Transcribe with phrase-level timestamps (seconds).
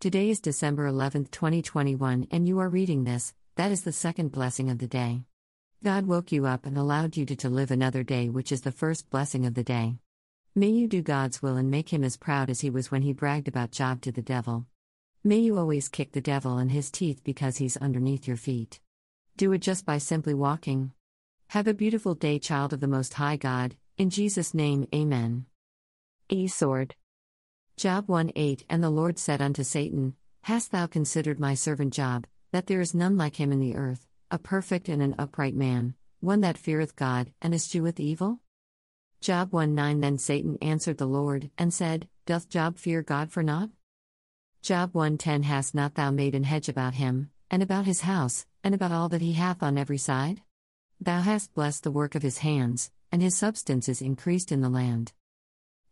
[0.00, 3.34] Today is December 11, 2021, and you are reading this.
[3.56, 5.24] That is the second blessing of the day.
[5.84, 8.72] God woke you up and allowed you to, to live another day, which is the
[8.72, 9.96] first blessing of the day.
[10.54, 13.12] May you do God's will and make him as proud as he was when he
[13.12, 14.64] bragged about Job to the devil.
[15.22, 18.80] May you always kick the devil in his teeth because he's underneath your feet.
[19.36, 20.92] Do it just by simply walking.
[21.48, 25.44] Have a beautiful day, child of the Most High God, in Jesus' name, Amen.
[26.46, 26.94] Sword.
[27.80, 32.26] Job 1 8 And the Lord said unto Satan, Hast thou considered my servant Job,
[32.52, 35.94] that there is none like him in the earth, a perfect and an upright man,
[36.20, 38.40] one that feareth God, and escheweth evil?
[39.22, 43.42] Job 1 9 Then Satan answered the Lord, and said, Doth Job fear God for
[43.42, 43.70] naught?
[44.60, 48.44] Job 1 10 Hast not thou made an hedge about him, and about his house,
[48.62, 50.42] and about all that he hath on every side?
[51.00, 54.68] Thou hast blessed the work of his hands, and his substance is increased in the
[54.68, 55.14] land.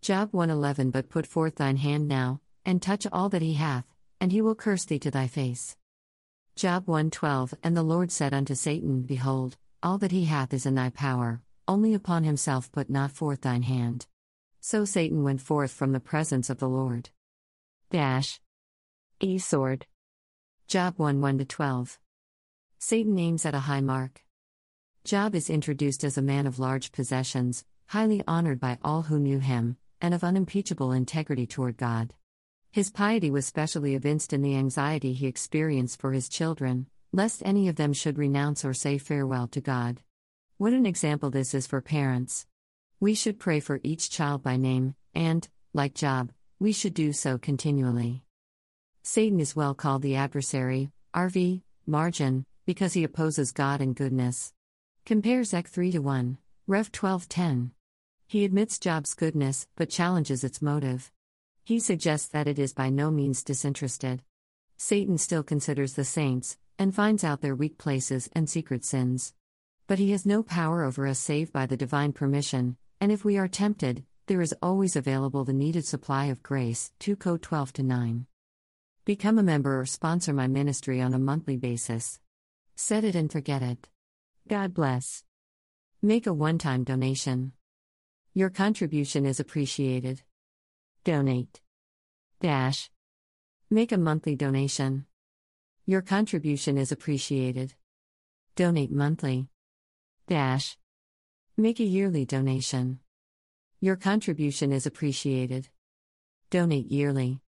[0.00, 3.84] Job 111 But put forth thine hand now, and touch all that he hath,
[4.20, 5.76] and he will curse thee to thy face.
[6.56, 10.74] Job 112 And the Lord said unto Satan, Behold, all that he hath is in
[10.74, 14.06] thy power, only upon himself put not forth thine hand.
[14.60, 17.10] So Satan went forth from the presence of the Lord.
[17.90, 18.40] Dash.
[19.20, 19.86] E sword.
[20.66, 21.98] Job 1 1 12.
[22.78, 24.24] Satan aims at a high mark.
[25.04, 29.38] Job is introduced as a man of large possessions, highly honored by all who knew
[29.38, 32.14] him, and of unimpeachable integrity toward God.
[32.70, 37.68] His piety was specially evinced in the anxiety he experienced for his children, lest any
[37.68, 40.02] of them should renounce or say farewell to God.
[40.58, 42.46] What an example this is for parents.
[43.00, 47.38] We should pray for each child by name, and, like Job, we should do so
[47.38, 48.22] continually.
[49.02, 54.52] Satan is well called the adversary, RV, margin, because he opposes God and goodness.
[55.06, 57.70] Compare Zech 3 to 1, Rev 12:10.
[58.30, 61.10] He admits Job's goodness, but challenges its motive.
[61.64, 64.20] He suggests that it is by no means disinterested.
[64.76, 69.32] Satan still considers the saints, and finds out their weak places and secret sins.
[69.86, 73.38] But he has no power over us save by the divine permission, and if we
[73.38, 76.92] are tempted, there is always available the needed supply of grace.
[76.98, 78.26] 2 Co 12 to 9.
[79.06, 82.20] Become a member or sponsor my ministry on a monthly basis.
[82.76, 83.88] Set it and forget it.
[84.46, 85.24] God bless.
[86.02, 87.52] Make a one time donation.
[88.34, 90.22] Your contribution is appreciated.
[91.04, 91.60] Donate.
[92.40, 92.90] Dash.
[93.70, 95.06] Make a monthly donation.
[95.86, 97.74] Your contribution is appreciated.
[98.54, 99.48] Donate monthly.
[100.26, 100.76] Dash.
[101.56, 103.00] Make a yearly donation.
[103.80, 105.68] Your contribution is appreciated.
[106.50, 107.40] Donate yearly.